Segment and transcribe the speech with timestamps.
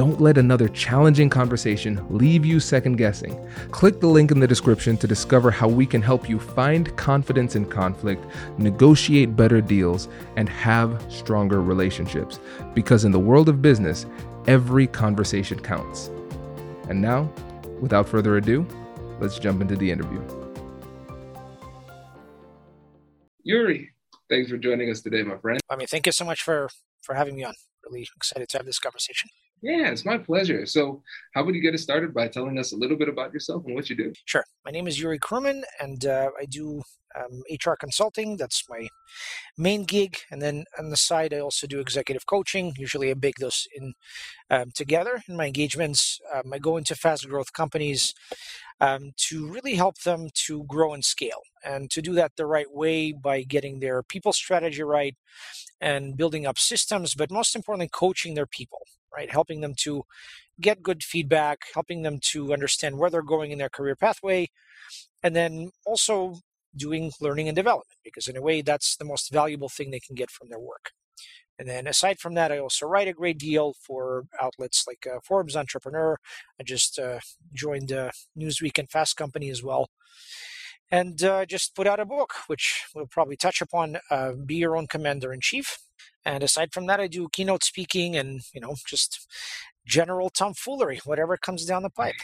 [0.00, 3.38] Don't let another challenging conversation leave you second guessing.
[3.70, 7.54] Click the link in the description to discover how we can help you find confidence
[7.54, 8.24] in conflict,
[8.56, 12.40] negotiate better deals, and have stronger relationships.
[12.72, 14.06] Because in the world of business,
[14.46, 16.10] every conversation counts.
[16.88, 17.30] And now,
[17.82, 18.66] without further ado,
[19.20, 20.22] let's jump into the interview.
[23.42, 23.90] Yuri,
[24.30, 25.60] thanks for joining us today, my friend.
[25.68, 26.70] I mean, thank you so much for
[27.02, 27.52] for having me on.
[27.84, 29.28] Really excited to have this conversation.
[29.62, 30.64] Yeah, it's my pleasure.
[30.64, 31.02] So,
[31.34, 33.74] how would you get us started by telling us a little bit about yourself and
[33.74, 34.12] what you do?
[34.24, 34.44] Sure.
[34.64, 36.82] My name is Yuri Kruman, and uh, I do
[37.14, 38.38] um, HR consulting.
[38.38, 38.88] That's my
[39.58, 40.18] main gig.
[40.30, 42.72] And then on the side, I also do executive coaching.
[42.78, 43.92] Usually, I bake those in
[44.48, 46.20] um, together in my engagements.
[46.32, 48.14] Um, I go into fast growth companies
[48.80, 52.70] um, to really help them to grow and scale, and to do that the right
[52.70, 55.16] way by getting their people strategy right
[55.82, 58.80] and building up systems, but most importantly, coaching their people.
[59.14, 60.04] Right, helping them to
[60.60, 64.48] get good feedback, helping them to understand where they're going in their career pathway,
[65.22, 66.36] and then also
[66.76, 70.14] doing learning and development because in a way that's the most valuable thing they can
[70.14, 70.92] get from their work.
[71.58, 75.18] And then aside from that i also write a great deal for outlets like uh,
[75.22, 76.16] forbes entrepreneur.
[76.58, 77.20] I just uh,
[77.52, 79.88] joined uh, newsweek and fast company as well.
[80.90, 84.76] And uh, just put out a book which we'll probably touch upon uh, be your
[84.76, 85.78] own commander in chief
[86.24, 89.26] and aside from that i do keynote speaking and you know just
[89.90, 92.14] general tomfoolery, whatever comes down the pipe.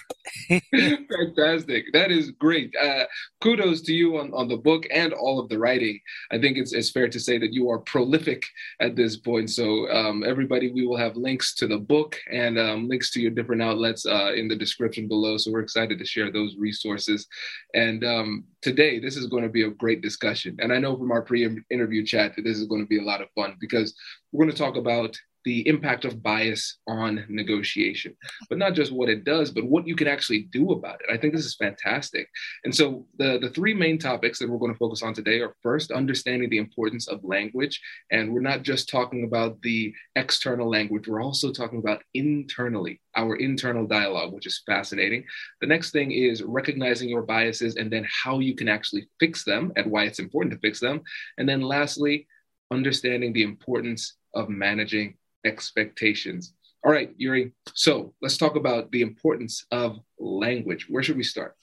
[0.48, 1.84] Fantastic.
[1.92, 2.72] That is great.
[2.80, 3.04] Uh,
[3.42, 5.98] kudos to you on, on the book and all of the writing.
[6.30, 8.44] I think it's, it's fair to say that you are prolific
[8.80, 9.50] at this point.
[9.50, 13.32] So, um, everybody, we will have links to the book and um, links to your
[13.32, 15.36] different outlets uh, in the description below.
[15.36, 17.26] So, we're excited to share those resources.
[17.74, 20.56] And um, today, this is going to be a great discussion.
[20.60, 23.04] And I know from our pre interview chat that this is going to be a
[23.04, 23.92] lot of fun because
[24.32, 25.16] we're going to talk about
[25.46, 28.16] the impact of bias on negotiation,
[28.48, 31.14] but not just what it does, but what you can actually do about it.
[31.14, 32.28] I think this is fantastic.
[32.64, 35.54] And so the, the three main topics that we're going to focus on today are
[35.62, 37.80] first, understanding the importance of language.
[38.10, 43.36] And we're not just talking about the external language, we're also talking about internally, our
[43.36, 45.24] internal dialogue, which is fascinating.
[45.60, 49.72] The next thing is recognizing your biases and then how you can actually fix them
[49.76, 51.02] and why it's important to fix them.
[51.38, 52.26] And then lastly,
[52.70, 56.54] understanding the importance of managing expectations.
[56.84, 57.52] All right, Yuri.
[57.74, 60.86] So let's talk about the importance of language.
[60.88, 61.56] Where should we start?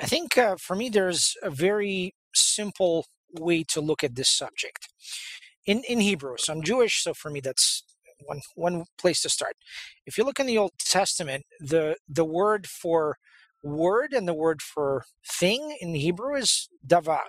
[0.00, 3.06] I think uh, for me, there's a very simple
[3.38, 4.88] way to look at this subject.
[5.66, 7.82] In, in Hebrew, so I'm Jewish, so for me, that's
[8.24, 9.54] one, one place to start.
[10.06, 13.18] If you look in the Old Testament, the, the word for
[13.62, 17.26] word and the word for thing in Hebrew is davar,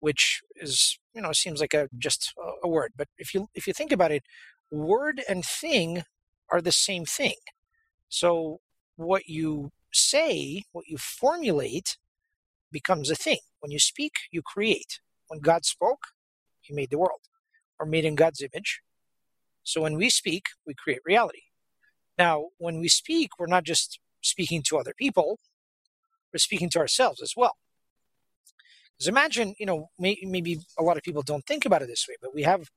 [0.00, 2.32] which is, you know, seems like a just
[2.62, 2.92] a, word.
[2.96, 4.24] But if you if you think about it,
[4.70, 6.02] word and thing
[6.50, 7.36] are the same thing.
[8.08, 8.60] So
[8.96, 11.96] what you say, what you formulate,
[12.72, 13.38] becomes a thing.
[13.60, 15.00] When you speak, you create.
[15.28, 16.08] When God spoke,
[16.60, 17.20] He made the world,
[17.78, 18.80] or made in God's image.
[19.62, 21.42] So when we speak, we create reality.
[22.18, 25.38] Now, when we speak, we're not just speaking to other people,
[26.32, 27.56] we're speaking to ourselves as well.
[29.00, 32.06] Because imagine, you know, may, maybe a lot of people don't think about it this
[32.06, 32.68] way, but we have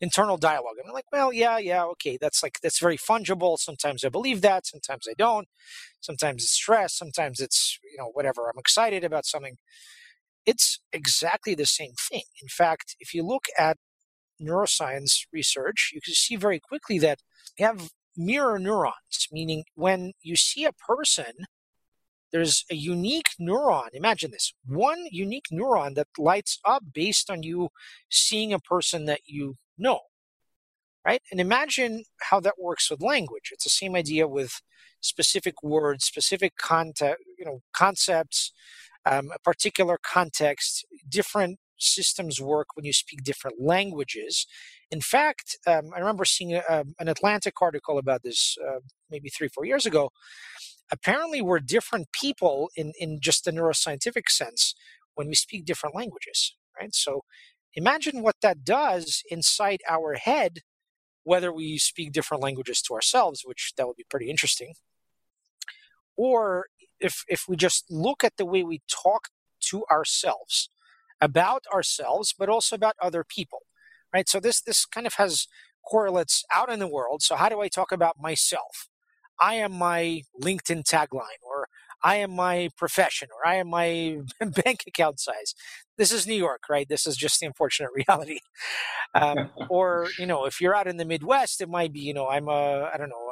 [0.00, 0.76] internal dialogue.
[0.84, 3.58] I'm like, well, yeah, yeah, okay, that's like that's very fungible.
[3.58, 5.48] Sometimes I believe that, sometimes I don't.
[6.00, 8.48] Sometimes it's stress, sometimes it's you know whatever.
[8.48, 9.58] I'm excited about something.
[10.46, 12.24] It's exactly the same thing.
[12.42, 13.76] In fact, if you look at
[14.42, 17.20] neuroscience research, you can see very quickly that
[17.58, 21.46] you have mirror neurons, meaning when you see a person,
[22.32, 23.88] there's a unique neuron.
[23.92, 27.70] Imagine this one unique neuron that lights up based on you
[28.10, 30.00] seeing a person that you know.
[31.04, 31.22] Right?
[31.30, 33.50] And imagine how that works with language.
[33.52, 34.60] It's the same idea with
[35.00, 38.52] specific words, specific content, you know, concepts,
[39.06, 44.46] um, a particular context, different systems work when you speak different languages.
[44.90, 48.80] In fact, um, I remember seeing a, um, an Atlantic article about this uh,
[49.10, 50.10] maybe three, four years ago.
[50.92, 54.74] Apparently, we're different people in, in just the neuroscientific sense
[55.14, 56.94] when we speak different languages, right?
[56.94, 57.24] So
[57.74, 60.60] imagine what that does inside our head,
[61.24, 64.74] whether we speak different languages to ourselves, which that would be pretty interesting,
[66.16, 66.66] or
[67.00, 69.28] if if we just look at the way we talk
[69.70, 70.70] to ourselves
[71.20, 73.60] about ourselves, but also about other people,
[74.14, 74.28] right?
[74.28, 75.48] So this this kind of has
[75.88, 77.22] correlates out in the world.
[77.22, 78.89] So how do I talk about myself?
[79.40, 81.66] I am my LinkedIn tagline, or
[82.02, 84.18] I am my profession, or I am my
[84.64, 85.54] bank account size.
[85.98, 86.88] This is New York, right?
[86.88, 88.40] This is just the unfortunate reality.
[89.14, 92.28] Um, or you know, if you're out in the Midwest, it might be you know
[92.28, 93.30] I'm a I don't know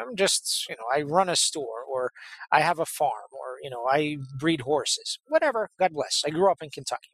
[0.00, 2.12] I'm just you know I run a store, or
[2.52, 5.18] I have a farm, or you know I breed horses.
[5.28, 5.70] Whatever.
[5.78, 6.22] God bless.
[6.26, 7.10] I grew up in Kentucky.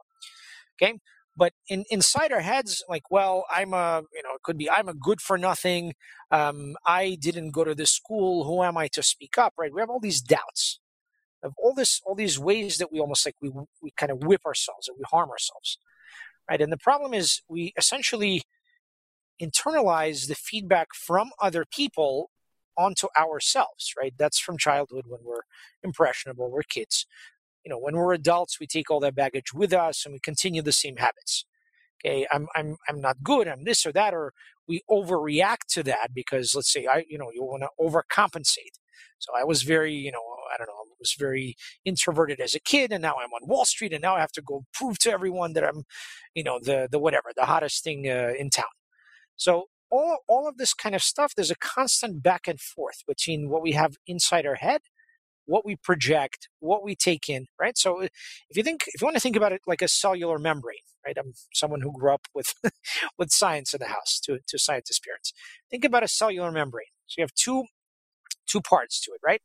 [0.82, 0.98] Okay.
[1.36, 4.88] But in, inside our heads, like, well, I'm a, you know, it could be I'm
[4.88, 5.94] a good for nothing.
[6.30, 8.44] Um, I didn't go to this school.
[8.44, 9.52] Who am I to speak up?
[9.58, 9.72] Right?
[9.72, 10.80] We have all these doubts
[11.42, 13.50] of all this, all these ways that we almost like we
[13.82, 15.78] we kind of whip ourselves, and we harm ourselves,
[16.50, 16.60] right?
[16.60, 18.42] And the problem is we essentially
[19.40, 22.30] internalize the feedback from other people
[22.76, 24.14] onto ourselves, right?
[24.18, 25.42] That's from childhood when we're
[25.82, 27.06] impressionable, we're kids
[27.66, 30.62] you know, when we're adults, we take all that baggage with us and we continue
[30.62, 31.46] the same habits.
[32.04, 33.48] Okay, I'm I'm I'm not good.
[33.48, 34.32] I'm this or that, or
[34.68, 38.78] we overreact to that because let's say I, you know, you want to overcompensate.
[39.18, 40.20] So I was very, you know,
[40.54, 43.66] I don't know, I was very introverted as a kid, and now I'm on Wall
[43.66, 45.84] Street, and now I have to go prove to everyone that I'm,
[46.34, 48.66] you know, the the whatever, the hottest thing uh, in town.
[49.36, 53.50] So all all of this kind of stuff, there's a constant back and forth between
[53.50, 54.82] what we have inside our head
[55.46, 57.78] what we project, what we take in, right?
[57.78, 60.78] So if you think, if you want to think about it like a cellular membrane,
[61.06, 61.16] right?
[61.18, 62.52] I'm someone who grew up with
[63.18, 65.32] with science in the house, to to scientist parents.
[65.70, 66.86] Think about a cellular membrane.
[67.06, 67.64] So you have two
[68.46, 69.42] two parts to it, right?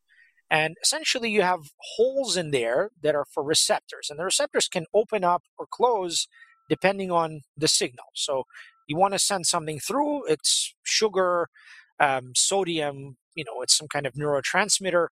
[0.50, 1.62] And essentially, you have
[1.96, 6.28] holes in there that are for receptors, and the receptors can open up or close
[6.70, 8.06] depending on the signal.
[8.14, 8.44] So
[8.88, 11.50] you want to send something through, it's sugar,
[12.00, 15.08] um, sodium, you know, it's some kind of neurotransmitter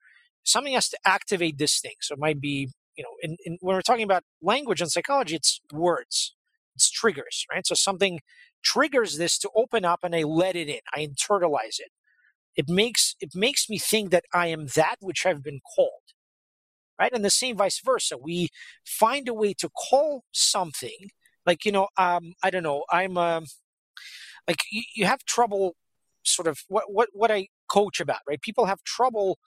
[0.46, 1.96] something has to activate this thing.
[2.02, 5.36] So it might be, you know, in, in, when we're talking about language and psychology,
[5.36, 6.36] it's words,
[6.76, 7.68] it's triggers, right?
[7.68, 8.22] So something
[8.64, 11.92] triggers this to open up and I let it in, I internalize it.
[12.56, 15.90] It makes it makes me think that I am that which I've been called.
[16.98, 17.12] Right?
[17.12, 18.18] And the same vice versa.
[18.18, 18.48] We
[18.86, 21.10] find a way to call something
[21.46, 23.46] like, you know, um, I don't know, I'm um,
[24.48, 25.76] like you, you have trouble
[26.24, 28.42] sort of what what what I coach about, right?
[28.42, 29.38] People have trouble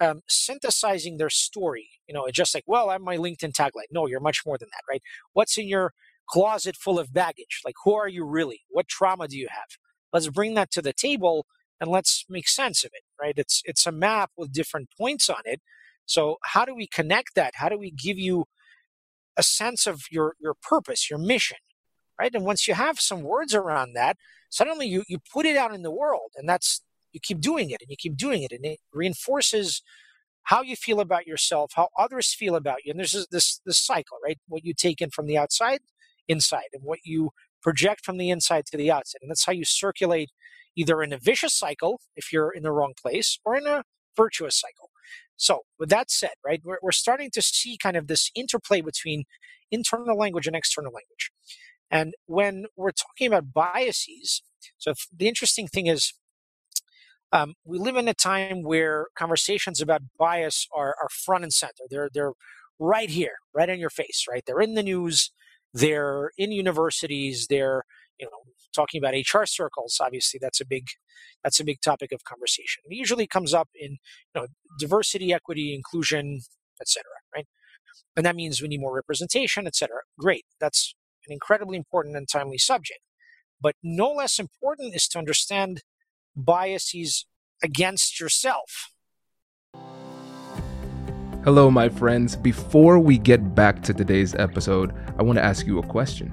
[0.00, 1.88] um, synthesizing their story.
[2.06, 3.90] You know, it's just like, well, I'm my LinkedIn tagline.
[3.90, 5.02] No, you're much more than that, right?
[5.32, 5.92] What's in your
[6.28, 7.60] closet full of baggage?
[7.64, 8.62] Like, who are you really?
[8.70, 9.78] What trauma do you have?
[10.12, 11.46] Let's bring that to the table
[11.80, 13.34] and let's make sense of it, right?
[13.36, 15.60] It's it's a map with different points on it.
[16.06, 17.54] So how do we connect that?
[17.56, 18.44] How do we give you
[19.36, 21.58] a sense of your your purpose, your mission,
[22.18, 22.34] right?
[22.34, 24.16] And once you have some words around that,
[24.50, 26.82] suddenly you you put it out in the world, and that's
[27.14, 29.82] you keep doing it and you keep doing it and it reinforces
[30.44, 34.18] how you feel about yourself how others feel about you and there's this, this cycle
[34.22, 34.38] right?
[34.48, 35.80] What you take in from the outside
[36.28, 37.30] inside and what you
[37.62, 40.30] project from the inside to the outside and that's how you circulate
[40.76, 43.84] either in a vicious cycle if you're in the wrong place or in a
[44.16, 44.90] virtuous cycle.
[45.36, 49.24] So with that said right we're, we're starting to see kind of this interplay between
[49.70, 51.30] internal language and external language.
[51.90, 54.42] And when we're talking about biases
[54.78, 56.12] so the interesting thing is
[57.34, 61.84] um, we live in a time where conversations about bias are, are front and center.
[61.90, 62.34] They're they're
[62.80, 64.44] right here, right in your face, right?
[64.46, 65.32] They're in the news.
[65.74, 67.48] They're in universities.
[67.50, 67.84] They're
[68.20, 68.32] you know
[68.74, 69.98] talking about HR circles.
[70.02, 70.88] Obviously, that's a big
[71.44, 72.84] that's a big topic of conversation.
[72.90, 74.48] It usually comes up in you know
[74.80, 76.40] diversity, equity, inclusion,
[76.80, 77.04] etc.
[77.34, 77.38] Right?
[78.16, 79.98] and that means we need more representation, etc.
[80.18, 80.94] Great, that's
[81.28, 83.00] an incredibly important and timely subject.
[83.60, 85.82] But no less important is to understand
[86.36, 87.26] biases
[87.62, 88.90] against yourself.
[91.44, 92.36] Hello, my friends.
[92.36, 96.32] Before we get back to today's episode, I want to ask you a question.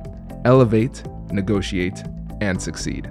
[0.45, 2.03] elevate, negotiate,
[2.41, 3.09] and succeed.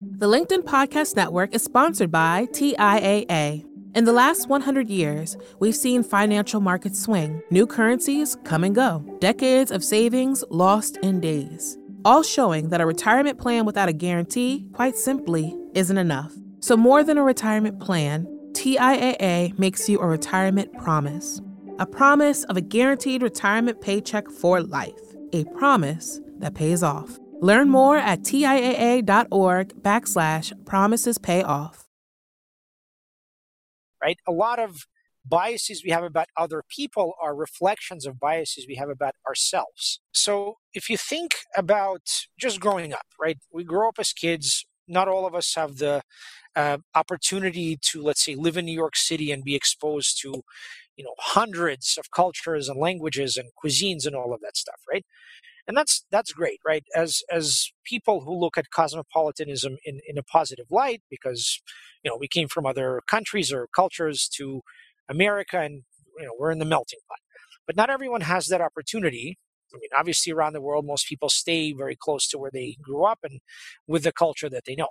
[0.00, 3.64] The LinkedIn Podcast Network is sponsored by TIAA.
[3.94, 9.04] In the last 100 years, we've seen financial markets swing, new currencies come and go,
[9.20, 14.68] decades of savings lost in days, all showing that a retirement plan without a guarantee,
[14.72, 16.32] quite simply, isn't enough.
[16.60, 21.40] So, more than a retirement plan, TIAA makes you a retirement promise
[21.78, 27.18] a promise of a guaranteed retirement paycheck for life, a promise that pays off.
[27.40, 31.84] Learn more at TIAA.org backslash promises pay off.
[34.02, 34.18] Right?
[34.26, 34.86] A lot of
[35.24, 40.00] biases we have about other people are reflections of biases we have about ourselves.
[40.12, 42.02] So if you think about
[42.38, 43.38] just growing up, right?
[43.52, 44.66] We grow up as kids.
[44.88, 46.02] Not all of us have the
[46.56, 50.42] uh, opportunity to, let's say, live in New York City and be exposed to,
[50.96, 55.04] you know hundreds of cultures and languages and cuisines and all of that stuff right?
[55.68, 56.84] And that's that's great right?
[56.96, 61.60] As as people who look at cosmopolitanism in in a positive light because
[62.04, 64.62] you know we came from other countries or cultures to
[65.10, 65.82] america and
[66.18, 67.18] you know we're in the melting pot.
[67.66, 69.38] But not everyone has that opportunity
[69.74, 73.04] i mean obviously around the world most people stay very close to where they grew
[73.04, 73.40] up and
[73.86, 74.88] with the culture that they know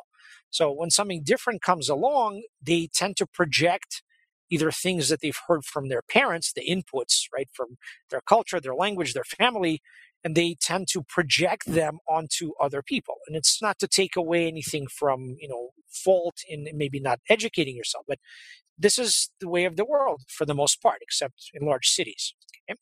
[0.50, 4.04] so when something different comes along they tend to project
[4.50, 7.78] either things that they've heard from their parents, the inputs, right, from
[8.10, 9.82] their culture, their language, their family,
[10.24, 13.16] and they tend to project them onto other people.
[13.28, 17.76] And it's not to take away anything from, you know, fault in maybe not educating
[17.76, 18.20] yourself, but
[18.78, 22.34] this is the way of the world for the most part, except in large cities.
[22.70, 22.80] Okay?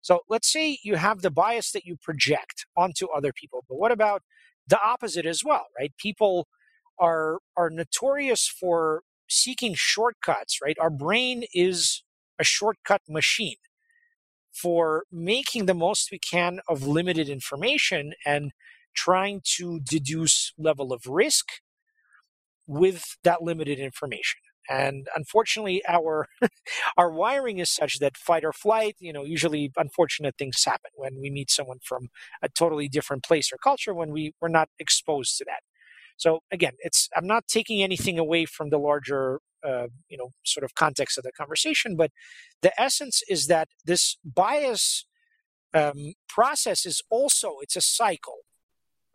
[0.00, 3.92] So let's say you have the bias that you project onto other people, but what
[3.92, 4.22] about
[4.66, 5.92] the opposite as well, right?
[5.98, 6.46] People
[6.98, 10.76] are are notorious for seeking shortcuts, right?
[10.80, 12.04] Our brain is
[12.38, 13.56] a shortcut machine
[14.52, 18.52] for making the most we can of limited information and
[18.94, 21.46] trying to deduce level of risk
[22.66, 26.26] with that limited information and unfortunately our
[26.96, 31.20] our wiring is such that fight or flight you know usually unfortunate things happen when
[31.20, 32.08] we meet someone from
[32.42, 35.60] a totally different place or culture when we we're not exposed to that
[36.18, 40.64] so again, it's I'm not taking anything away from the larger uh, you know sort
[40.64, 42.10] of context of the conversation, but
[42.60, 45.06] the essence is that this bias
[45.72, 48.40] um, process is also it's a cycle,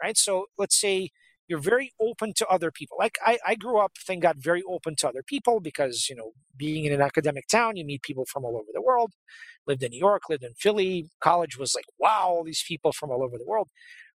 [0.01, 0.17] right?
[0.17, 1.12] So let's say
[1.53, 2.98] you're very open to other people.
[3.00, 6.31] Like I, I grew up, thank God, very open to other people because you know
[6.57, 9.13] being in an academic town, you meet people from all over the world.
[9.67, 11.12] Lived in New York, lived in Philly.
[11.22, 13.69] College was like wow, all these people from all over the world.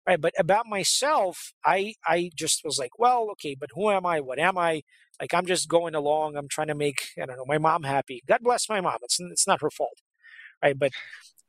[0.08, 4.20] Right but about myself i i just was like well okay but who am i?
[4.20, 4.82] What am i?
[5.22, 6.36] Like i'm just going along.
[6.36, 8.22] I'm trying to make i don't know my mom happy.
[8.28, 8.98] God bless my mom.
[9.04, 10.00] It's, it's not her fault.
[10.64, 10.92] Right but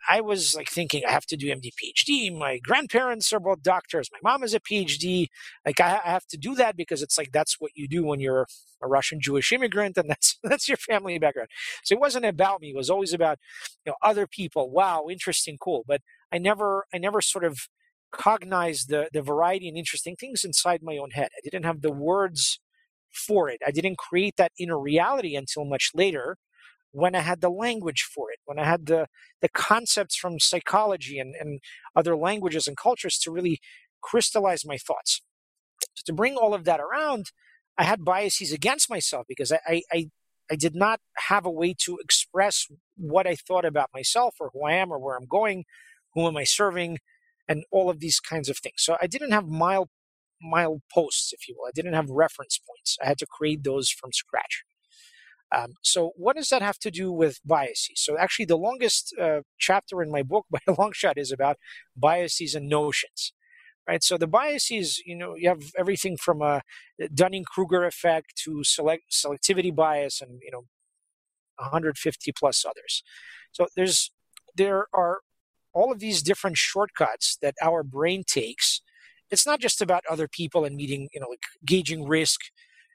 [0.08, 4.10] i was like thinking i have to do md phd my grandparents are both doctors.
[4.22, 5.28] My mom is a phd
[5.66, 8.20] like I, I have to do that because it's like that's what you do when
[8.20, 8.46] you're
[8.82, 11.50] a russian jewish immigrant and that's that's your family background.
[11.84, 12.70] So it wasn't about me.
[12.70, 13.40] It was always about
[13.86, 14.70] you know other people.
[14.72, 15.84] Wow interesting cool.
[15.88, 16.02] But
[16.32, 17.60] i never i never sort of
[18.12, 21.30] cognized the the variety and interesting things inside my own head.
[21.38, 22.60] I didn't have the words
[23.12, 23.60] for it.
[23.66, 26.38] I didn't create that inner reality until much later
[26.92, 29.08] when I had the language for it, when I had the
[29.42, 31.60] the concepts from psychology and, and
[31.96, 33.60] other languages and cultures to really
[34.02, 35.22] crystallize my thoughts.
[35.96, 37.32] So to bring all of that around,
[37.78, 40.10] I had biases against myself because I, I,
[40.52, 42.68] I did not have a way to express
[42.98, 45.66] what I thought about myself or who I am or where I'm going,
[46.14, 46.98] who am I serving,
[47.48, 48.76] and all of these kinds of things.
[48.78, 49.90] So I didn't have mile
[50.42, 51.68] mile posts, if you will.
[51.68, 52.98] I didn't have reference points.
[53.04, 54.64] I had to create those from scratch.
[55.56, 57.96] Um, so what does that have to do with biases?
[57.98, 61.58] So actually, the longest uh, chapter in my book, by a long shot, is about
[61.96, 63.34] biases and notions.
[63.88, 64.04] Right.
[64.04, 66.62] So the biases, you know, you have everything from a
[67.12, 70.66] Dunning-Kruger effect to select selectivity bias, and you know,
[71.58, 73.04] 150 plus others.
[73.52, 74.12] So there's
[74.56, 75.20] there are
[75.74, 78.82] all of these different shortcuts that our brain takes.
[79.32, 82.42] It's not just about other people and meeting, you know, like gauging risk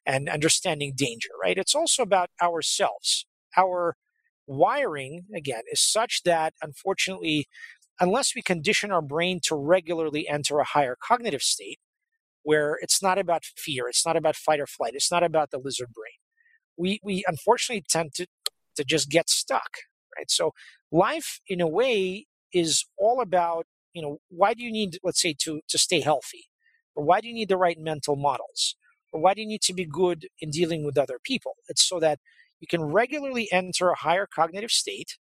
[0.06, 1.58] and understanding danger, right?
[1.58, 3.26] It's also about ourselves.
[3.56, 3.96] Our
[4.46, 7.46] wiring, again, is such that unfortunately,
[8.00, 11.78] unless we condition our brain to regularly enter a higher cognitive state,
[12.42, 15.58] where it's not about fear, it's not about fight or flight, it's not about the
[15.58, 16.18] lizard brain,
[16.76, 18.26] we, we unfortunately tend to,
[18.76, 19.70] to just get stuck,
[20.16, 20.30] right?
[20.30, 20.52] So
[20.92, 25.34] life, in a way, is all about, you know, why do you need, let's say,
[25.40, 26.44] to, to stay healthy?
[26.94, 28.76] Or why do you need the right mental models?
[29.20, 31.54] Why do you need to be good in dealing with other people?
[31.68, 32.18] It's so that
[32.60, 35.18] you can regularly enter a higher cognitive state.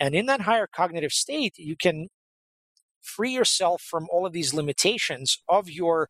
[0.00, 2.08] And in that higher cognitive state, you can
[3.02, 6.08] free yourself from all of these limitations of your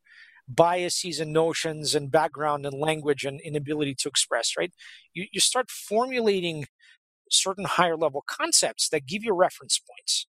[0.49, 4.73] biases and notions and background and language and inability to express, right?
[5.15, 6.67] You, you start formulating
[7.31, 10.27] certain higher level concepts that give you reference points.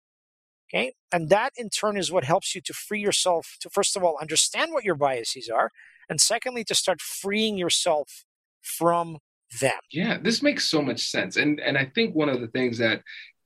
[0.72, 0.92] Okay.
[1.10, 4.16] And that in turn is what helps you to free yourself to, first of all,
[4.20, 5.70] understand what your biases are.
[6.10, 8.24] And secondly, to start freeing yourself
[8.60, 9.18] from
[9.60, 9.78] them.
[9.90, 11.36] Yeah, this makes so much sense.
[11.36, 13.02] And and I think one of the things that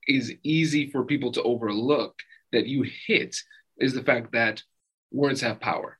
[0.09, 2.15] is easy for people to overlook
[2.53, 3.37] that you hit
[3.79, 4.63] is the fact that
[5.13, 5.99] words have power.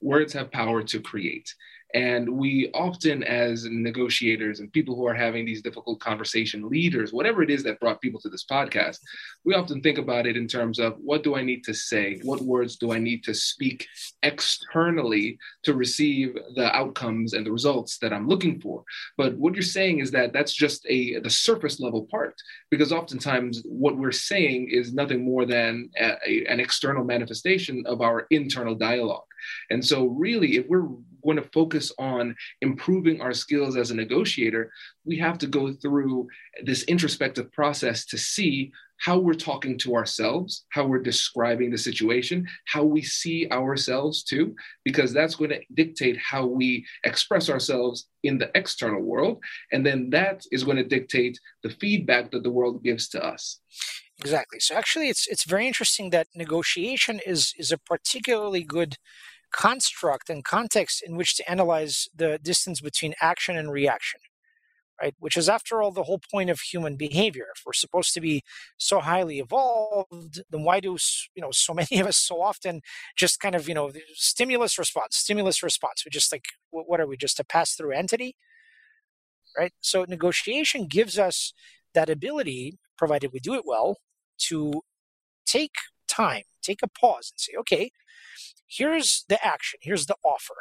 [0.00, 1.54] Words have power to create.
[1.94, 7.42] And we often, as negotiators and people who are having these difficult conversation leaders, whatever
[7.42, 8.98] it is that brought people to this podcast,
[9.44, 12.20] we often think about it in terms of what do I need to say?
[12.22, 13.86] What words do I need to speak
[14.22, 18.84] externally to receive the outcomes and the results that I'm looking for?
[19.18, 22.34] But what you're saying is that that's just a the surface level part,
[22.70, 28.00] because oftentimes what we're saying is nothing more than a, a, an external manifestation of
[28.00, 29.24] our internal dialogue.
[29.70, 30.88] And so, really, if we're
[31.24, 34.70] going to focus on improving our skills as a negotiator,
[35.04, 36.28] we have to go through
[36.64, 42.46] this introspective process to see how we're talking to ourselves, how we're describing the situation,
[42.66, 48.38] how we see ourselves too, because that's going to dictate how we express ourselves in
[48.38, 49.42] the external world.
[49.72, 53.58] And then that is going to dictate the feedback that the world gives to us.
[54.20, 54.60] Exactly.
[54.60, 58.96] So actually it's it's very interesting that negotiation is is a particularly good
[59.52, 64.20] construct and context in which to analyze the distance between action and reaction
[65.02, 65.14] right?
[65.18, 67.46] Which is after all the whole point of human behavior.
[67.56, 68.42] If we're supposed to be
[68.78, 70.96] so highly evolved then why do
[71.34, 72.80] you know so many of us so often
[73.16, 76.04] just kind of you know stimulus response stimulus response?
[76.04, 78.36] We just like what are we just a pass through entity?
[79.58, 79.72] Right?
[79.80, 81.52] So negotiation gives us
[81.94, 83.98] that ability provided we do it well
[84.38, 84.82] to
[85.44, 85.74] take
[86.08, 87.90] time take a pause and say okay
[88.76, 90.54] here's the action, here's the offer.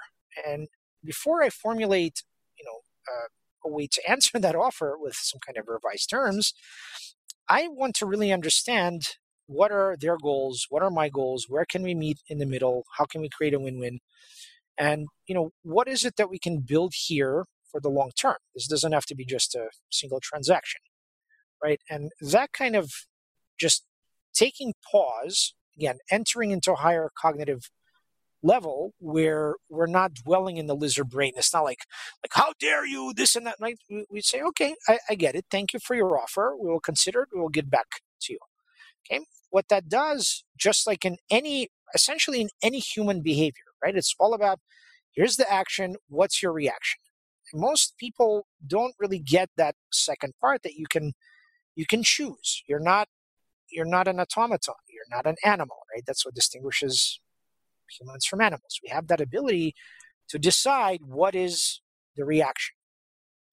[0.45, 0.67] And
[1.03, 2.23] before I formulate,
[2.57, 2.79] you know,
[3.11, 3.27] uh,
[3.65, 6.53] a way to answer that offer with some kind of revised terms,
[7.49, 9.03] I want to really understand
[9.47, 12.85] what are their goals, what are my goals, where can we meet in the middle,
[12.97, 13.99] how can we create a win-win,
[14.77, 18.37] and you know, what is it that we can build here for the long term?
[18.55, 20.79] This doesn't have to be just a single transaction,
[21.61, 21.81] right?
[21.89, 22.91] And that kind of
[23.59, 23.83] just
[24.33, 27.69] taking pause again, entering into a higher cognitive
[28.43, 31.33] level where we're not dwelling in the lizard brain.
[31.35, 31.85] It's not like,
[32.23, 33.55] like how dare you, this and that.
[33.59, 33.77] Right?
[34.09, 35.45] We say, okay, I, I get it.
[35.51, 36.55] Thank you for your offer.
[36.59, 37.29] We will consider it.
[37.33, 38.39] We will get back to you.
[39.05, 39.25] Okay.
[39.49, 43.95] What that does, just like in any, essentially in any human behavior, right?
[43.95, 44.59] It's all about
[45.11, 45.97] here's the action.
[46.07, 47.01] What's your reaction?
[47.51, 51.13] And most people don't really get that second part that you can
[51.75, 52.63] you can choose.
[52.67, 53.07] You're not
[53.69, 54.75] you're not an automaton.
[54.89, 56.03] You're not an animal, right?
[56.05, 57.19] That's what distinguishes
[57.99, 58.79] humans from animals.
[58.83, 59.75] We have that ability
[60.29, 61.81] to decide what is
[62.15, 62.75] the reaction.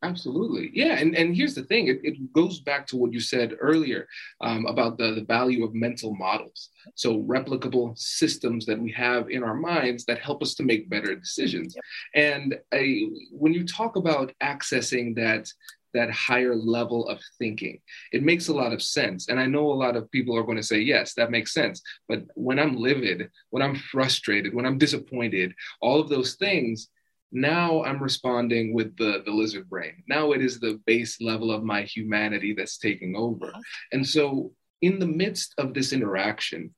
[0.04, 0.70] Absolutely.
[0.72, 0.94] Yeah.
[0.94, 4.06] And, and here's the thing it, it goes back to what you said earlier
[4.40, 6.70] um, about the, the value of mental models.
[6.94, 11.16] So, replicable systems that we have in our minds that help us to make better
[11.16, 11.74] decisions.
[11.74, 11.84] Yep.
[12.14, 15.50] And I, when you talk about accessing that
[15.94, 17.80] that higher level of thinking.
[18.12, 19.28] It makes a lot of sense.
[19.28, 21.82] And I know a lot of people are going to say, yes, that makes sense.
[22.08, 26.88] But when I'm livid, when I'm frustrated, when I'm disappointed, all of those things,
[27.30, 30.02] now I'm responding with the, the lizard brain.
[30.08, 33.52] Now it is the base level of my humanity that's taking over.
[33.92, 36.72] And so, in the midst of this interaction,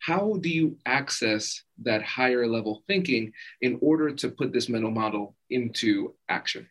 [0.00, 5.34] how do you access that higher level thinking in order to put this mental model
[5.48, 6.68] into action?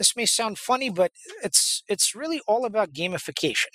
[0.00, 1.12] This may sound funny, but
[1.44, 3.68] it's it's really all about gamification.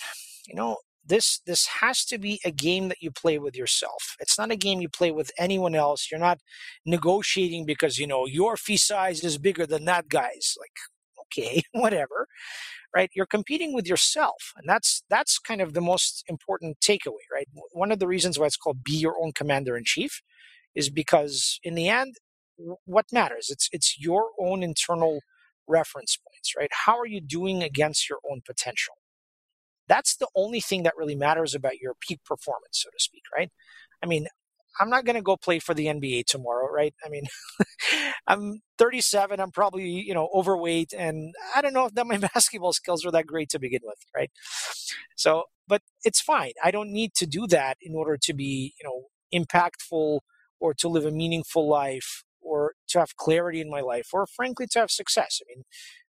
[0.47, 4.17] You know, this this has to be a game that you play with yourself.
[4.19, 6.09] It's not a game you play with anyone else.
[6.11, 6.39] You're not
[6.85, 10.55] negotiating because you know your fee size is bigger than that guy's.
[10.59, 10.77] Like
[11.27, 12.27] okay, whatever,
[12.95, 13.11] right?
[13.15, 17.47] You're competing with yourself, and that's that's kind of the most important takeaway, right?
[17.73, 20.21] One of the reasons why it's called be your own commander in chief
[20.75, 22.15] is because in the end,
[22.85, 25.19] what matters it's it's your own internal
[25.67, 26.69] reference points, right?
[26.71, 28.95] How are you doing against your own potential?
[29.87, 33.51] That's the only thing that really matters about your peak performance, so to speak, right?
[34.03, 34.27] I mean,
[34.79, 36.93] I'm not going to go play for the NBA tomorrow, right?
[37.05, 37.25] I mean,
[38.27, 39.39] I'm 37.
[39.39, 43.11] I'm probably, you know, overweight, and I don't know if that my basketball skills are
[43.11, 44.31] that great to begin with, right?
[45.15, 46.53] So, but it's fine.
[46.63, 50.19] I don't need to do that in order to be, you know, impactful
[50.59, 54.67] or to live a meaningful life or to have clarity in my life or frankly
[54.71, 55.41] to have success.
[55.41, 55.63] I mean,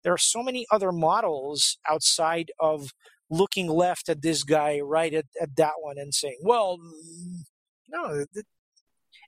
[0.03, 2.91] there are so many other models outside of
[3.29, 7.41] looking left at this guy, right at, at that one, and saying, well, mm,
[7.87, 8.25] no,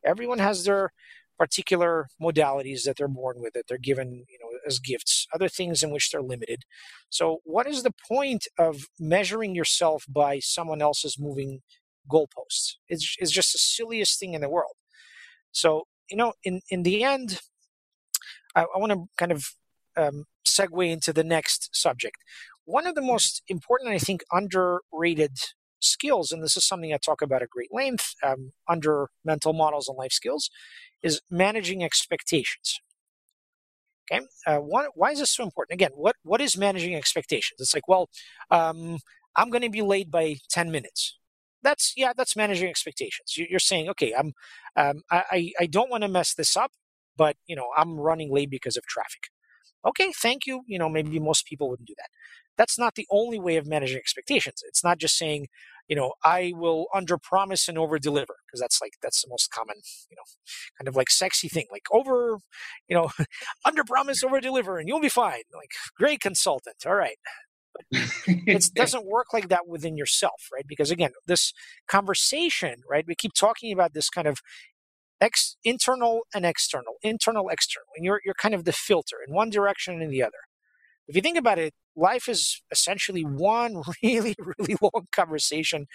[0.06, 0.92] everyone has their
[1.38, 5.82] particular modalities that they're born with that they're given you know as gifts other things
[5.82, 6.64] in which they're limited.
[7.10, 11.62] So what is the point of measuring yourself by someone else's moving
[12.12, 12.76] goalposts?
[12.88, 14.74] It's, it's just the silliest thing in the world.
[15.52, 17.40] So you know in in the end
[18.56, 19.46] i, I want to kind of
[19.98, 22.18] um, segue into the next subject
[22.66, 25.38] one of the most important i think underrated
[25.82, 29.88] skills, and this is something I talk about at great length um, under mental models
[29.88, 30.50] and life skills,
[31.04, 32.80] is managing expectations.
[34.12, 35.76] Okay, uh, why, why is this so important?
[35.76, 37.60] Again, what what is managing expectations?
[37.60, 38.10] It's like, well,
[38.50, 39.00] um,
[39.36, 41.18] I'm going to be late by ten minutes.
[41.64, 43.36] That's yeah, that's managing expectations.
[43.38, 44.34] You're saying, okay, I'm,
[44.76, 46.72] um, I I don't want to mess this up,
[47.18, 49.24] but you know, I'm running late because of traffic.
[49.86, 50.62] Okay, thank you.
[50.68, 52.10] You know, maybe most people wouldn't do that
[52.58, 54.62] that's not the only way of managing expectations.
[54.68, 55.48] It's not just saying,
[55.88, 59.50] you know, I will under promise and over deliver because that's like that's the most
[59.52, 59.78] common,
[60.10, 60.24] you know,
[60.78, 62.38] kind of like sexy thing, like over,
[62.88, 63.10] you know,
[63.66, 65.44] under promise, over deliver, and you'll be fine.
[65.56, 66.78] Like great consultant.
[66.86, 67.18] All right.
[67.92, 70.66] It doesn't work like that within yourself, right?
[70.68, 71.54] Because again, this
[71.88, 73.06] conversation, right?
[73.08, 74.40] We keep talking about this kind of
[75.20, 79.50] ex- internal and external, internal, external, and you're you're kind of the filter in one
[79.50, 80.40] direction and in the other.
[81.08, 85.88] If you think about it, life is essentially one really, really long conversation,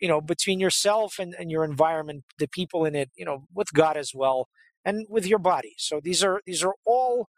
[0.00, 3.72] you know, between yourself and, and your environment, the people in it, you know, with
[3.72, 4.48] God as well,
[4.84, 5.74] and with your body.
[5.78, 7.28] So these are these are all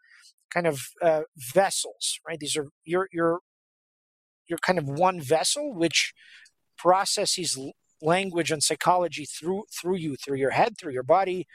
[0.53, 2.39] kind of uh, vessels, right?
[2.39, 3.39] These are you're you're
[4.47, 6.13] you're kind of one vessel which
[6.77, 7.57] processes
[8.01, 11.47] language and psychology through through you, through your head, through your body,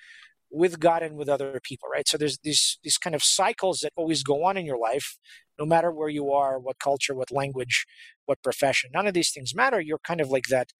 [0.50, 2.09] with God and with other people, right?
[2.09, 5.16] So there's these these kind of cycles that always go on in your life,
[5.59, 7.87] no matter where you are, what culture, what language,
[8.26, 8.90] what profession.
[8.92, 9.81] None of these things matter.
[9.81, 10.72] You're kind of like that,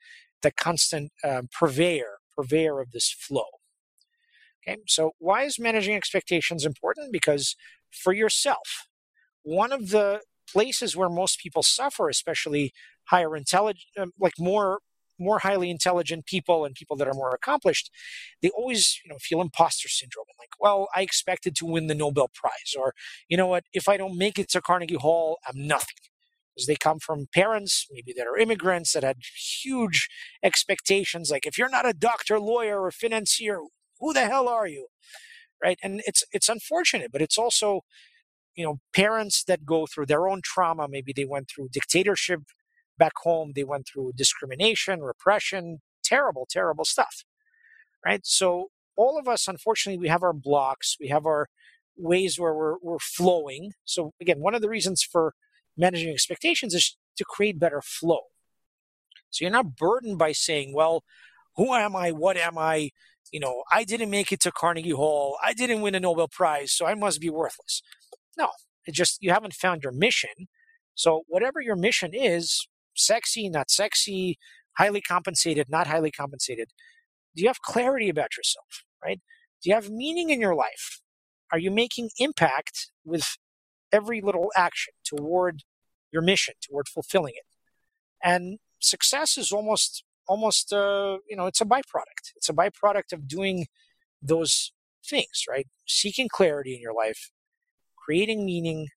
[0.43, 3.45] the constant um, purveyor, purveyor of this flow.
[4.67, 7.13] Okay, so why is managing expectations important?
[7.13, 7.57] Because
[7.91, 8.89] for yourself,
[9.43, 10.21] one of the
[10.53, 12.73] places where most people suffer, especially
[13.05, 14.81] higher intelligence, um, like more
[15.21, 17.91] more highly intelligent people and people that are more accomplished,
[18.43, 20.25] they always, you know, feel imposter syndrome.
[20.39, 22.95] Like, well, I expected to win the Nobel Prize, or
[23.29, 25.97] you know what, if I don't make it to Carnegie Hall, I'm nothing.
[26.55, 29.19] Because they come from parents, maybe that are immigrants that had
[29.63, 30.09] huge
[30.43, 31.31] expectations.
[31.31, 33.61] Like, if you're not a doctor, lawyer, or financier,
[34.01, 34.89] who the hell are you?
[35.63, 35.79] Right?
[35.83, 37.83] And it's it's unfortunate, but it's also
[38.57, 42.43] you know parents that go through their own trauma maybe they went through dictatorship
[42.99, 47.25] back home they went through discrimination repression terrible terrible stuff
[48.05, 48.21] right?
[48.25, 51.49] So all of us unfortunately we have our blocks we have our
[51.97, 53.73] ways where we're, we're flowing.
[53.85, 55.35] So again one of the reasons for
[55.77, 58.21] managing expectations is to create better flow.
[59.31, 61.05] So you're not burdened by saying well
[61.57, 62.11] who am i?
[62.11, 62.91] What am i?
[63.33, 65.39] You know i didn't make it to carnegie hall.
[65.43, 67.83] I didn't win a nobel prize so i must be worthless
[68.37, 68.49] no
[68.87, 70.31] it just you haven't found your mission
[70.95, 74.39] so whatever your mission is sexy, not sexy,
[74.77, 76.69] highly compensated, not highly compensated?
[77.35, 79.21] Do you have clarity about yourself, right?
[79.63, 81.01] Do you have meaning in your life?
[81.53, 83.37] Are you making impact with
[83.93, 85.63] every little action toward
[86.13, 87.47] your mission, toward fulfilling it?
[88.23, 92.33] And success is almost, almost, uh, you know, it's a byproduct.
[92.37, 93.67] It's a byproduct of doing
[94.23, 94.73] those
[95.05, 95.67] things, right?
[95.87, 97.31] Seeking clarity in your life,
[98.11, 98.89] creating meaning,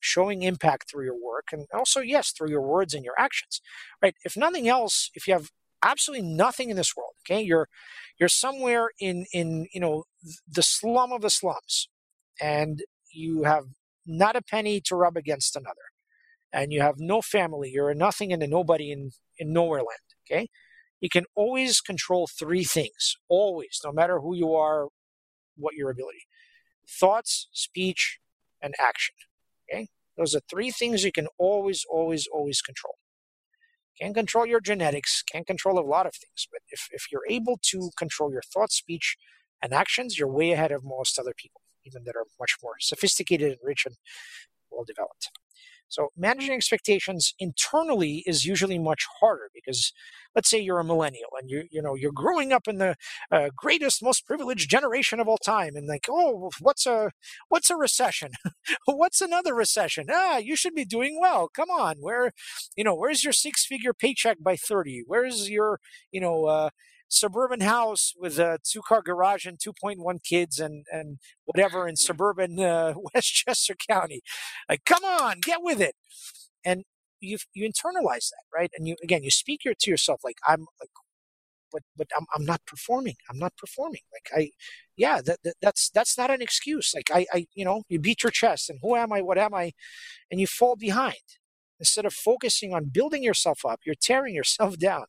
[0.00, 3.60] showing impact through your work and also yes through your words and your actions
[4.02, 4.14] right?
[4.24, 5.50] If nothing else if you have
[5.82, 7.42] absolutely nothing in this world okay?
[7.42, 7.68] You're
[8.18, 10.04] you're somewhere in in you know
[10.50, 11.88] the slum of the slums
[12.40, 13.64] and you have
[14.06, 15.86] not a penny to rub against another
[16.54, 20.08] and you have no family you're a nothing and a nobody in in nowhere land
[20.26, 20.48] okay?
[21.02, 24.88] You can always control three things always no matter who you are
[25.54, 26.22] what your ability
[26.88, 28.18] thoughts speech
[28.62, 29.14] and action
[29.72, 32.94] Okay, those are three things you can always, always, always control.
[34.00, 37.58] Can't control your genetics, can't control a lot of things, but if, if you're able
[37.70, 39.16] to control your thoughts, speech,
[39.62, 43.52] and actions, you're way ahead of most other people, even that are much more sophisticated
[43.52, 43.96] and rich and
[44.70, 45.30] well developed.
[45.92, 49.92] So managing expectations internally is usually much harder because
[50.34, 52.96] let's say you're a millennial and you you know you're growing up in the
[53.30, 57.10] uh, greatest most privileged generation of all time and like oh what's a
[57.48, 58.30] what's a recession?
[58.86, 60.06] What's another recession?
[60.12, 61.48] Ah you should be doing well.
[61.54, 61.96] Come on.
[62.00, 62.32] Where
[62.76, 65.80] you know where's your six figure paycheck by 30 where's your
[66.12, 66.70] you know uh,
[67.12, 72.58] suburban house with a two car garage and 2.1 kids and, and whatever in suburban
[72.60, 74.22] uh, Westchester County.
[74.68, 75.94] Like, come on, get with it.
[76.64, 76.84] And
[77.20, 78.70] you you internalize that, right?
[78.76, 80.90] And you again, you speak your, to yourself like, I'm like,
[81.72, 83.16] but but I'm, I'm not performing.
[83.30, 84.02] I'm not performing.
[84.12, 84.50] Like I,
[84.96, 86.92] yeah, that, that that's that's not an excuse.
[86.94, 89.22] Like I I you know you beat your chest and who am I?
[89.22, 89.72] What am I?
[90.30, 91.16] And you fall behind
[91.80, 93.80] instead of focusing on building yourself up.
[93.84, 95.06] You're tearing yourself down.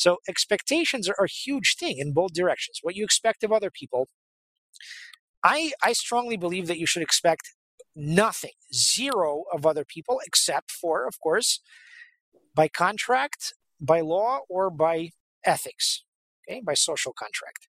[0.00, 2.78] So expectations are a huge thing in both directions.
[2.80, 4.08] What you expect of other people,
[5.44, 7.54] I I strongly believe that you should expect
[7.94, 11.60] nothing, zero of other people, except for, of course,
[12.54, 15.10] by contract, by law, or by
[15.44, 16.02] ethics,
[16.48, 17.68] okay, by social contract.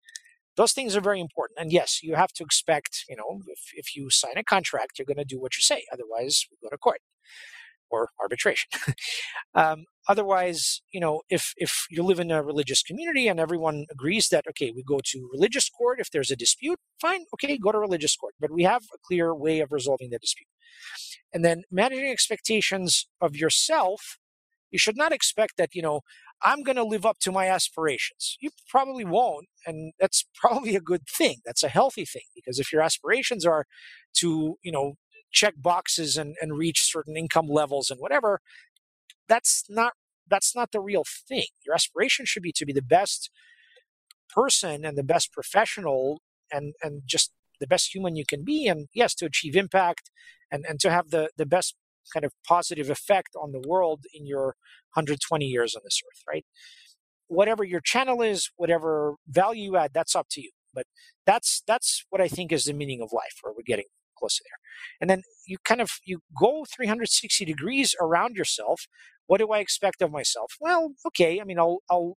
[0.58, 1.60] Those things are very important.
[1.62, 5.06] And yes, you have to expect, you know, if, if you sign a contract, you're
[5.06, 5.86] going to do what you say.
[5.94, 7.00] Otherwise, we go to court
[7.90, 8.70] or arbitration.
[9.56, 14.30] um, otherwise, you know, if if you live in a religious community and everyone agrees
[14.30, 17.80] that okay, we go to religious court if there's a dispute, fine, okay, go to
[17.80, 18.36] religious court.
[18.40, 20.48] But we have a clear way of resolving the dispute.
[21.34, 24.18] And then managing expectations of yourself,
[24.72, 26.02] you should not expect that you know
[26.44, 28.38] I'm going to live up to my aspirations.
[28.40, 31.38] You probably won't, and that's probably a good thing.
[31.46, 33.66] That's a healthy thing because if your aspirations are
[34.18, 34.94] to, you know,
[35.38, 38.40] check boxes and, and reach certain income levels and whatever
[39.28, 39.94] that's not
[40.30, 41.46] that's not the real thing.
[41.66, 43.30] Your aspiration should be to be the best
[44.34, 46.22] person and the best professional
[46.52, 50.12] and and just the best human you can be and yes to achieve impact
[50.52, 51.76] and and to have the the best
[52.14, 54.56] kind of positive effect on the world in your
[54.96, 56.46] 120 years on this earth right?
[57.28, 60.52] Whatever your channel is whatever value you add that's up to you.
[60.74, 60.86] But
[61.26, 63.86] that's that's what i think is the meaning of life where we're getting
[64.22, 64.58] there.
[65.02, 68.88] And then you kind of you go 360 degrees around yourself.
[69.28, 70.54] What do I expect of myself?
[70.60, 72.18] Well, okay, I mean, I'll I'll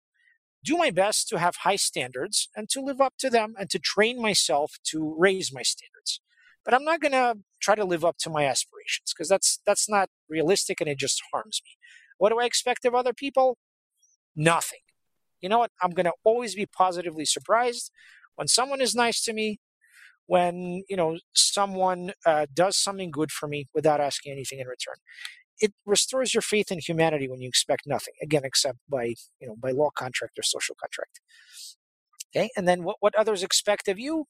[0.64, 3.78] do my best to have high standards and to live up to them and to
[3.78, 6.20] train myself to raise my standards.
[6.64, 9.88] But I'm not going to try to live up to my aspirations because that's that's
[9.88, 11.70] not realistic and it just harms me.
[12.18, 13.56] What do I expect of other people?
[14.36, 14.80] Nothing.
[15.40, 15.70] You know what?
[15.80, 17.90] I'm going to always be positively surprised
[18.34, 19.58] when someone is nice to me,
[20.28, 24.96] when you know someone uh, does something good for me without asking anything in return.
[25.60, 29.56] It restores your faith in humanity when you expect nothing again except by you know
[29.56, 31.20] by law contract or social contract.
[32.36, 34.26] Okay and then what, what others expect of you?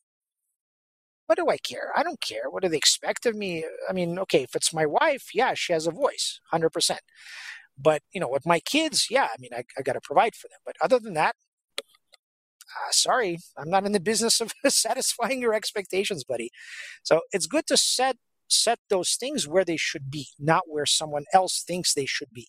[1.26, 1.92] What do i care?
[1.94, 2.48] I don't care.
[2.48, 3.64] What do they expect of me?
[3.88, 6.98] I mean okay if it's my wife yeah she has a voice 100%
[7.80, 10.48] but you know with my kids yeah i mean i, I got to provide for
[10.48, 10.60] them.
[10.64, 11.34] But other than that
[12.76, 16.50] uh, sorry, I'm not in the business of satisfying your expectations, buddy.
[17.02, 18.16] So it's good to set
[18.50, 22.48] set those things where they should be, not where someone else thinks they should be.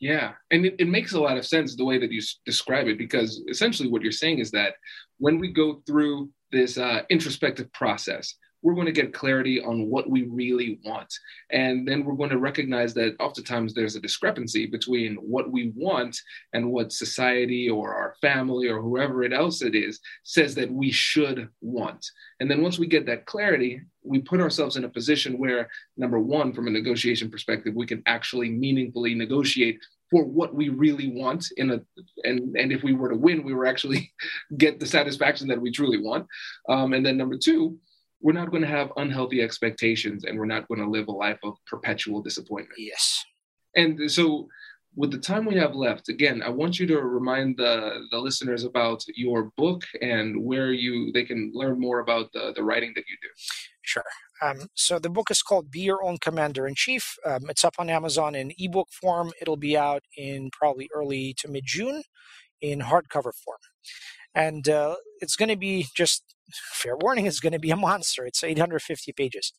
[0.00, 2.86] Yeah, and it, it makes a lot of sense the way that you s- describe
[2.86, 4.74] it because essentially what you're saying is that
[5.18, 10.10] when we go through this uh, introspective process, we're going to get clarity on what
[10.10, 11.12] we really want.
[11.50, 16.16] And then we're going to recognize that oftentimes there's a discrepancy between what we want
[16.52, 20.90] and what society or our family or whoever it else it is says that we
[20.90, 22.04] should want.
[22.40, 26.18] And then once we get that clarity, we put ourselves in a position where, number
[26.18, 29.78] one, from a negotiation perspective, we can actually meaningfully negotiate
[30.10, 31.80] for what we really want in a
[32.24, 34.10] and and if we were to win we were actually
[34.56, 36.26] get the satisfaction that we truly want
[36.68, 37.78] um, and then number two
[38.20, 41.38] we're not going to have unhealthy expectations and we're not going to live a life
[41.42, 42.78] of perpetual disappointment.
[42.78, 43.24] Yes.
[43.76, 44.48] And so
[44.96, 48.64] with the time we have left, again, I want you to remind the, the listeners
[48.64, 53.04] about your book and where you they can learn more about the, the writing that
[53.08, 53.28] you do.
[53.82, 54.02] Sure.
[54.42, 57.16] Um, so the book is called Be Your Own Commander in Chief.
[57.24, 59.32] Um, it's up on Amazon in ebook form.
[59.40, 62.02] It'll be out in probably early to mid June
[62.60, 63.58] in hardcover form.
[64.34, 66.22] And uh, it's going to be just
[66.72, 68.24] fair warning, it's going to be a monster.
[68.24, 69.52] It's 850 pages.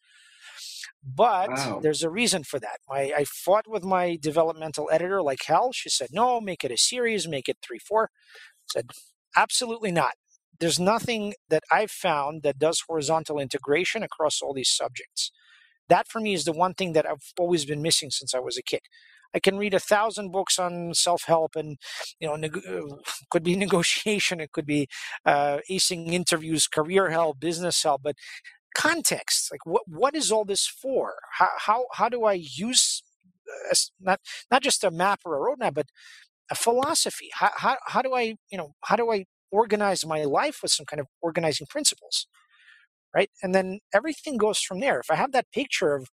[1.03, 1.79] But wow.
[1.82, 2.79] there's a reason for that.
[2.88, 5.71] My, I fought with my developmental editor like hell.
[5.71, 8.10] She said, no, make it a series, make it three, four.
[8.13, 8.91] I said,
[9.36, 10.13] absolutely not.
[10.60, 15.32] There's nothing that I've found that does horizontal integration across all these subjects.
[15.88, 18.58] that for me is the one thing that I've always been missing since I was
[18.58, 18.82] a kid.
[19.36, 21.78] I can read a thousand books on self-help and
[22.20, 22.82] you know neg- uh,
[23.32, 24.88] could be negotiation, it could be
[25.26, 28.15] uh, acing interviews, career help, business help, but
[28.76, 31.15] context like what what is all this for?
[31.38, 33.04] How how how do I use
[33.72, 34.20] uh, not
[34.52, 35.88] not just a map or a roadmap, but
[36.52, 37.30] a philosophy?
[37.34, 40.86] How how how do I you know how do I organize my life with some
[40.86, 42.28] kind of organizing principles?
[43.15, 45.00] Right, and then everything goes from there.
[45.00, 46.10] If I have that picture of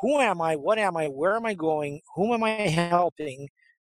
[0.00, 0.56] who am I?
[0.56, 1.06] What am I?
[1.06, 2.00] Where am I going?
[2.14, 3.48] Whom am I helping?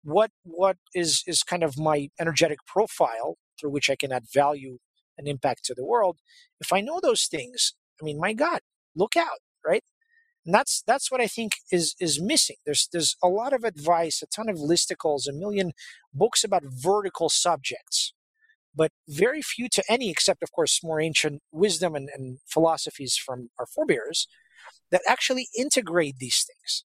[0.04, 4.80] What what is is kind of my energetic profile through which I can add value
[5.18, 6.18] and impact to the world?
[6.60, 8.62] If I know those things, I mean, my God,
[8.96, 9.84] look out, right?
[10.46, 12.56] And that's that's what I think is is missing.
[12.66, 15.72] There's there's a lot of advice, a ton of listicles, a million
[16.14, 18.14] books about vertical subjects,
[18.76, 23.50] but very few to any, except of course more ancient wisdom and, and philosophies from
[23.60, 24.28] our forebears
[24.92, 26.84] that actually integrate these things.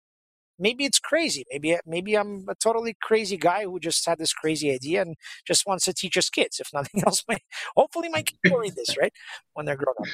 [0.59, 1.45] Maybe it's crazy.
[1.51, 5.17] Maybe maybe I'm a totally crazy guy who just had this crazy idea and
[5.47, 6.61] just wants to teach his kids.
[6.61, 7.39] If nothing else, my
[7.77, 9.13] hopefully my kids will read this right
[9.53, 10.09] when they're grown up.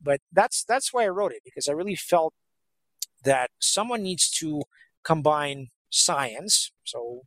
[0.00, 2.32] But that's that's why I wrote it because I really felt
[3.24, 4.62] that someone needs to
[5.04, 7.22] combine science, so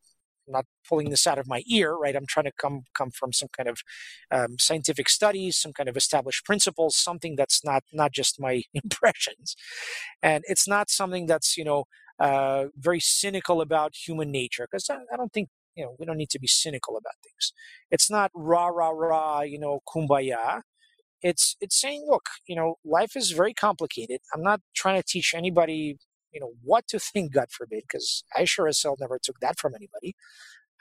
[0.47, 2.15] not pulling this out of my ear, right?
[2.15, 3.79] I'm trying to come come from some kind of
[4.31, 9.55] um, scientific studies, some kind of established principles, something that's not not just my impressions,
[10.21, 11.85] and it's not something that's you know
[12.19, 16.17] uh, very cynical about human nature because I, I don't think you know we don't
[16.17, 17.53] need to be cynical about things.
[17.91, 20.61] It's not rah rah rah, you know, kumbaya.
[21.21, 24.21] It's it's saying, look, you know, life is very complicated.
[24.33, 25.97] I'm not trying to teach anybody
[26.35, 29.59] you know what to think god forbid because i sure as hell never took that
[29.59, 30.15] from anybody.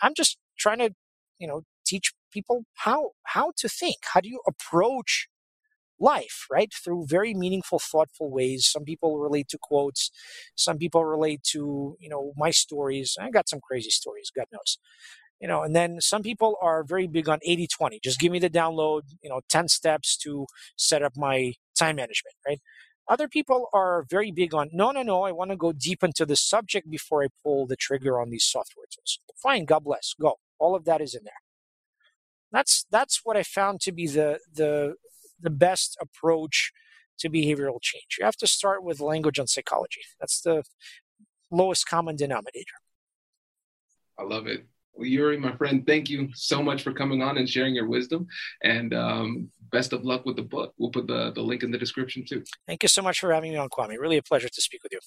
[0.02, 0.90] I'm just trying to
[1.38, 5.28] you know teach people how how to think how do you approach
[6.00, 8.66] life right through very meaningful thoughtful ways.
[8.66, 10.10] Some people relate to quotes
[10.56, 13.16] some people relate to you know my stories.
[13.20, 14.78] I got some crazy stories god knows
[15.40, 18.38] you know and then some people are very big on 80 20 just give me
[18.38, 22.60] the download you know 10 steps to set up my time management right
[23.08, 25.22] other people are very big on no, no, no.
[25.22, 28.44] I want to go deep into the subject before I pull the trigger on these
[28.44, 29.18] software tools.
[29.42, 30.14] Fine, God bless.
[30.20, 30.36] Go.
[30.58, 31.34] All of that is in there.
[32.52, 34.94] That's that's what I found to be the the
[35.40, 36.72] the best approach
[37.18, 38.16] to behavioral change.
[38.18, 40.00] You have to start with language and psychology.
[40.18, 40.62] That's the
[41.50, 42.78] lowest common denominator.
[44.18, 44.66] I love it.
[44.96, 48.26] Well, Yuri, my friend, thank you so much for coming on and sharing your wisdom.
[48.62, 50.72] And um, best of luck with the book.
[50.78, 52.44] We'll put the, the link in the description too.
[52.66, 53.98] Thank you so much for having me on, Kwame.
[53.98, 55.00] Really a pleasure to speak with you.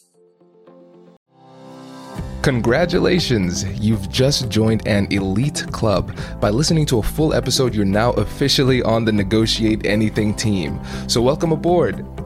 [2.44, 3.66] Congratulations!
[3.78, 6.18] You've just joined an elite club.
[6.40, 10.80] By listening to a full episode, you're now officially on the Negotiate Anything team.
[11.08, 12.06] So, welcome aboard.